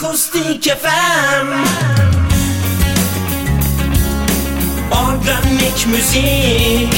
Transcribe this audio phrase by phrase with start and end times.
[0.00, 1.48] Akustik FM
[4.90, 6.94] Organik müzik.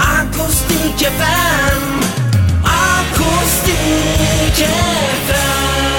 [0.00, 1.82] Akustik FM
[2.64, 3.76] Akustik
[5.26, 5.91] FM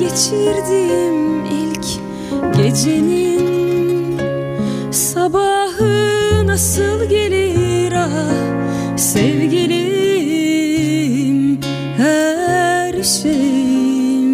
[0.00, 1.86] geçirdiğim ilk
[2.56, 4.18] gecenin
[4.90, 9.98] Sabahı nasıl gelir ah sevgilim
[11.96, 14.28] her şeyim.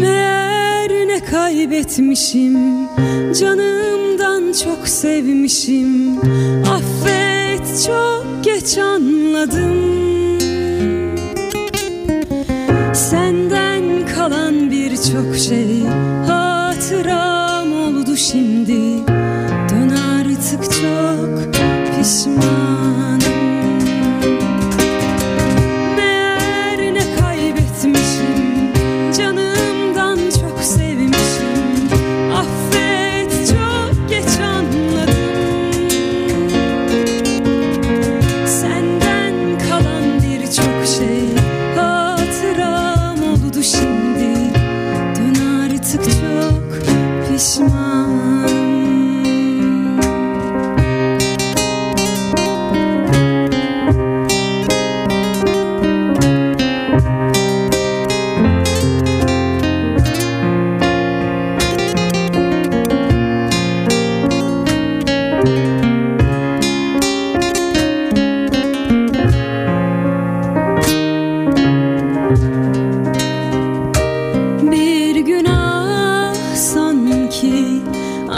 [0.00, 2.84] Meğer ne kaybetmişim
[3.40, 6.18] Canımdan çok sevmişim.
[6.70, 9.94] Affet çok geç anladım.
[12.94, 13.23] Senden
[15.04, 15.86] birçok şey
[16.26, 19.06] Hatıram oldu şimdi.
[19.70, 21.54] Dön artık çok
[21.96, 22.73] pişmanım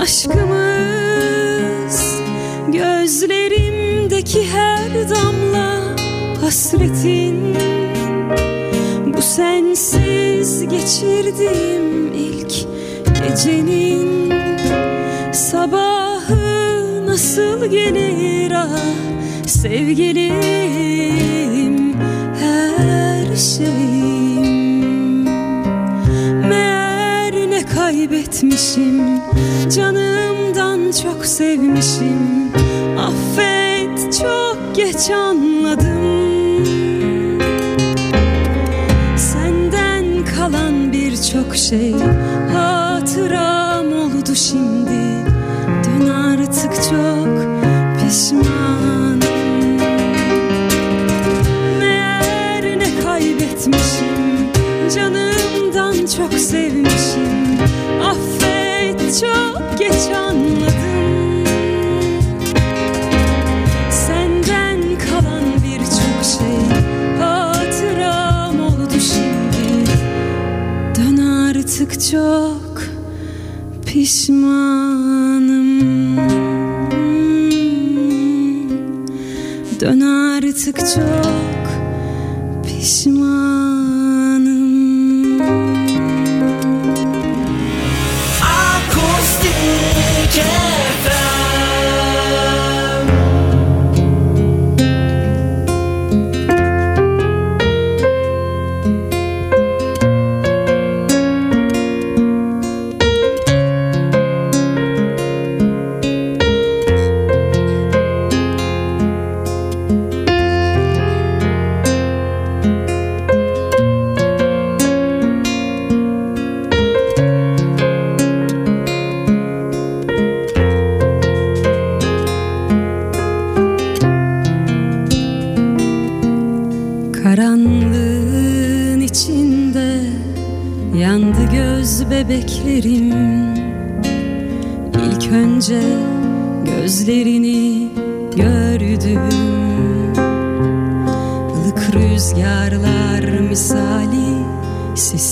[0.07, 1.99] aşkımız.
[2.69, 5.97] Gözlerimdeki her damla
[6.41, 7.57] hasretin.
[9.07, 12.55] Bu sensiz geçirdiğim ilk
[13.29, 14.33] gecenin.
[15.33, 18.79] Sabahı nasıl gelir ah
[19.47, 20.35] sevgilim?
[22.41, 24.26] Her şeyim
[27.87, 29.01] kaybetmişim.
[29.77, 32.53] Canımdan çok sevmişim.
[32.99, 36.67] Affet çok geç anladım.
[39.17, 41.95] Senden kalan birçok şey
[71.67, 72.83] artık çok
[73.87, 74.57] pişmanım.
[79.81, 81.67] Dön artık çok
[82.67, 83.46] pişmanım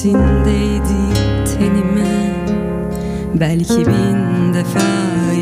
[0.04, 1.02] Hasretindeydi
[1.46, 2.34] tenime.
[3.40, 5.33] Belki bin defa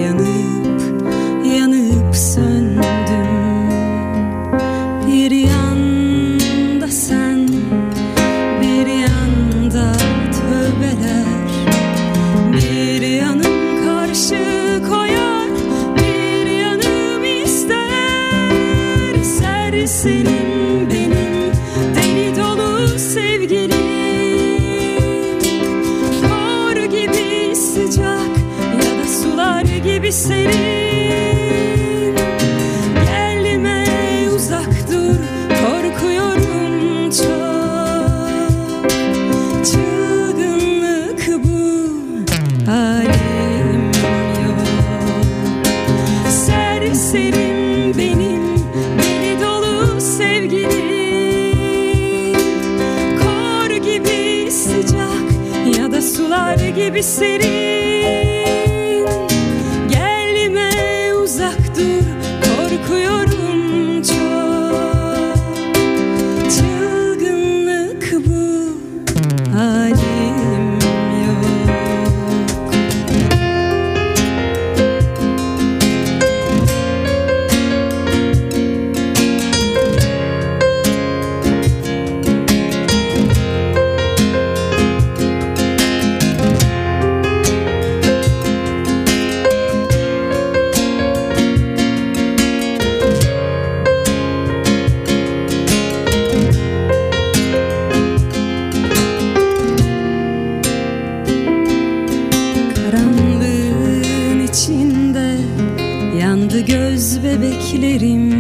[106.43, 108.33] Yandı göz bebeklerim.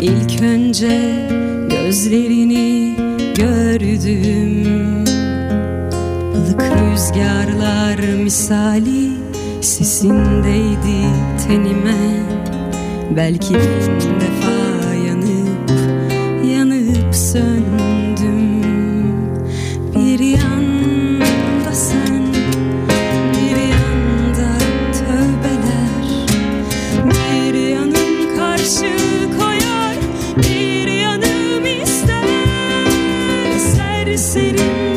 [0.00, 1.28] İlk önce
[1.70, 2.96] gözlerini
[3.34, 4.64] gördüm.
[6.34, 9.10] Ilık rüzgarlar misali
[9.60, 11.08] sisindeydi
[11.46, 12.26] tenime.
[13.16, 14.53] Belki bin defa
[34.16, 34.93] city.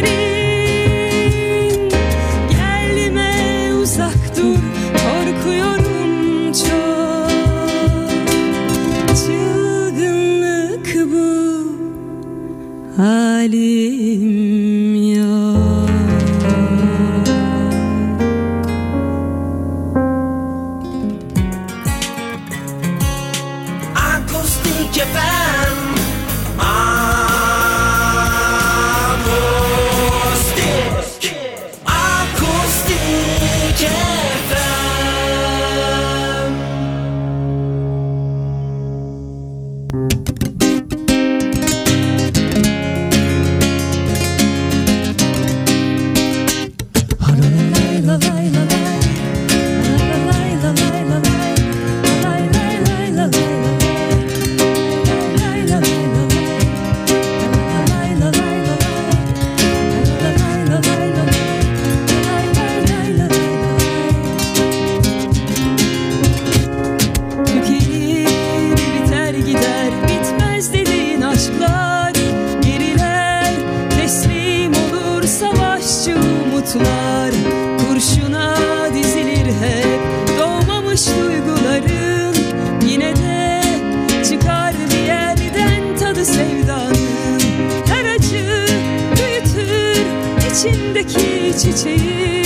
[0.00, 0.23] city.
[76.64, 77.30] umutlar
[77.78, 78.56] kurşuna
[78.94, 80.00] dizilir hep.
[80.38, 82.36] Doğmamış duyguların
[82.86, 83.62] yine de
[84.28, 87.40] çıkar bir yerden tadı sevdanın.
[87.86, 88.66] Her acı
[89.16, 90.02] büyütür
[90.50, 92.44] içindeki çiçeği.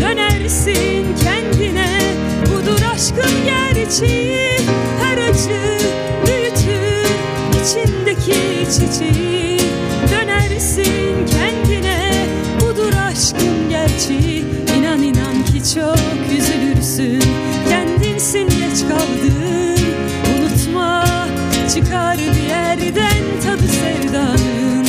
[0.00, 2.00] Dönersin kendine
[2.46, 4.58] budur aşkın gerçeği.
[5.02, 5.78] Her acı
[6.26, 7.06] büyütür
[7.62, 9.39] içindeki çiçeği.
[18.90, 19.76] kaldın
[20.38, 21.04] Unutma
[21.74, 24.86] çıkar bir yerden tadı sevdanın.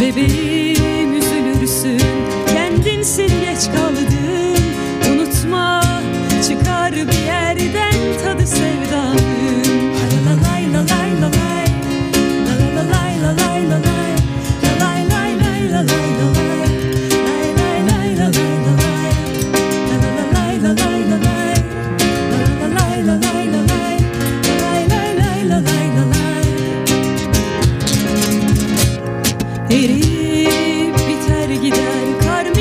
[0.00, 0.53] Bebeğim.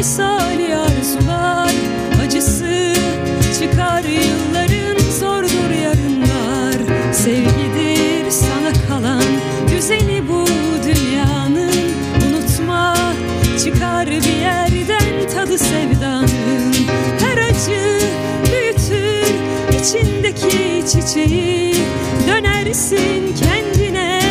[0.03, 1.74] misali arzular
[2.25, 2.93] Acısı
[3.60, 6.75] çıkar yılların zordur yarınlar.
[7.13, 9.24] Sevgidir sana kalan
[9.72, 10.45] güzeli bu
[10.86, 11.74] dünyanın.
[12.27, 12.98] Unutma
[13.63, 16.74] çıkar bir yerden tadı sevdanın.
[17.19, 18.00] Her acı
[18.51, 19.33] büyütür
[19.79, 21.75] içindeki çiçeği.
[22.27, 24.22] Dönersin kendine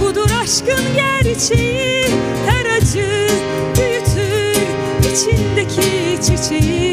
[0.00, 2.04] budur aşkın gerçeği.
[2.46, 3.19] Her acı
[5.20, 6.89] içindeki çiçeği.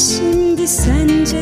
[0.00, 1.39] 心的三角。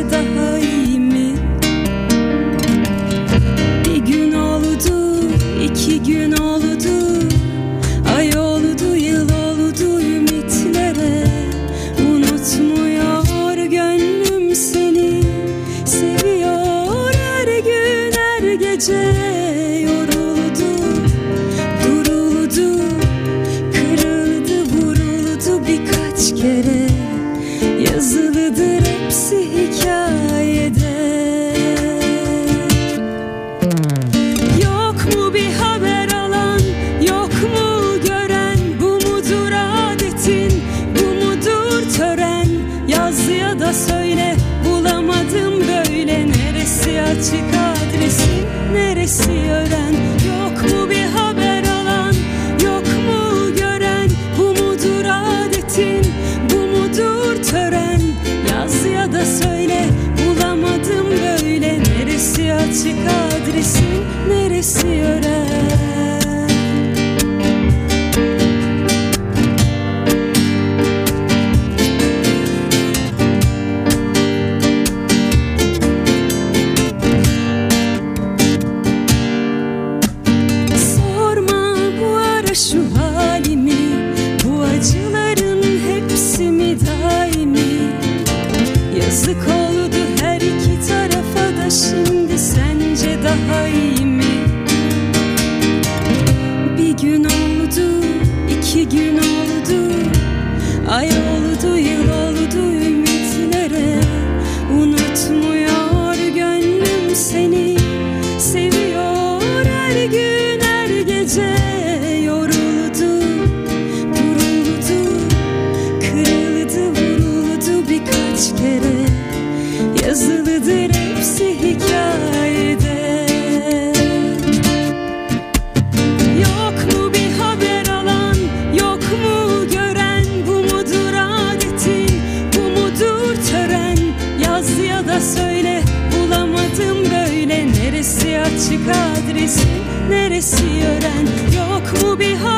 [141.98, 142.57] to behold.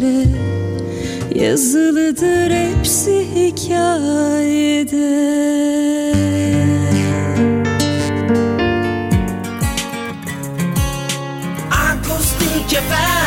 [0.00, 0.24] Kere
[1.34, 4.96] Yazılıdır hepsi hikayede.
[11.70, 13.25] Akustik FM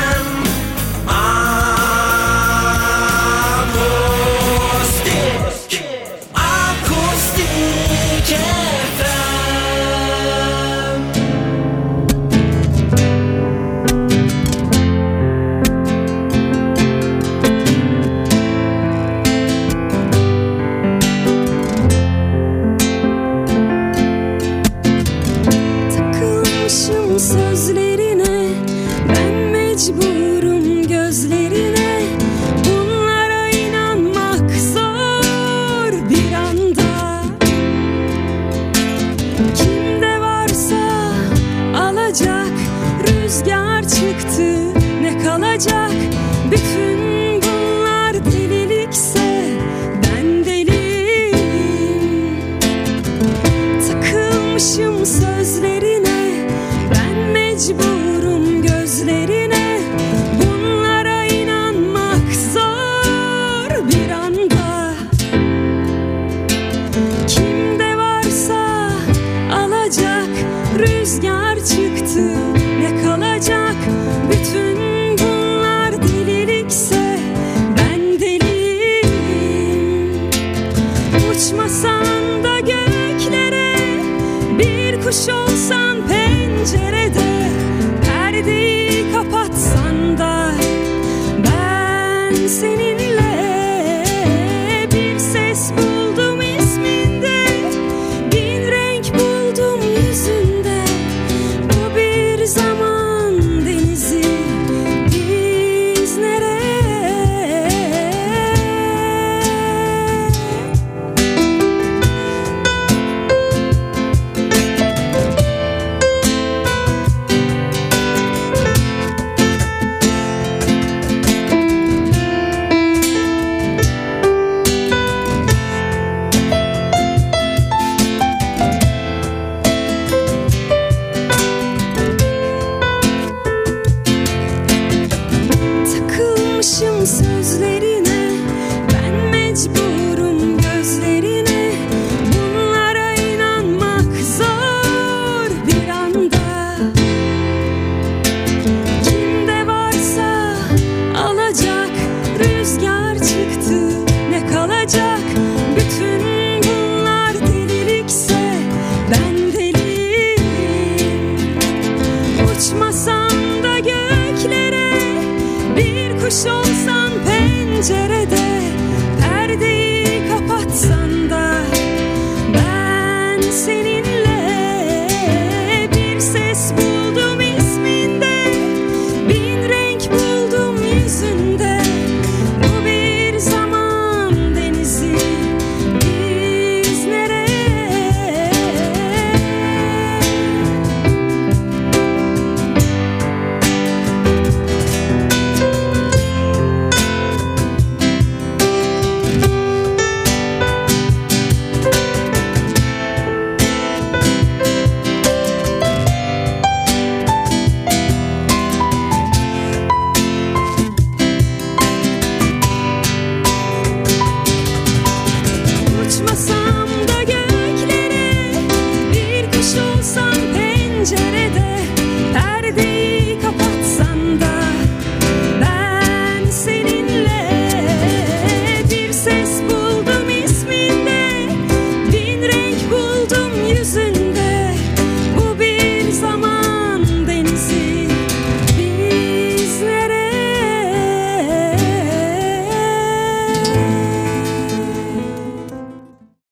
[136.80, 137.88] Takılmışım sözlerine